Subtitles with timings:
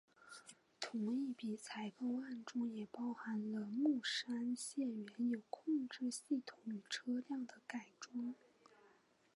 [0.79, 8.33] 同一笔采购案中也包含了木栅线原有控制系统与车辆的改装。